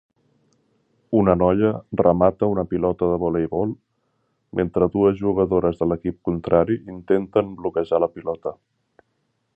Una 1.17 1.35
noia 1.41 1.69
remata 2.01 2.49
una 2.53 2.63
pilota 2.71 3.11
de 3.11 3.19
voleibol 3.25 3.75
mentre 4.61 4.89
dues 4.97 5.23
jugadores 5.27 5.81
de 5.83 5.91
l'equip 5.93 6.19
contrari 6.31 6.83
intenten 6.97 7.57
bloquejar 7.61 8.05
la 8.07 8.11
pilota. 8.19 8.57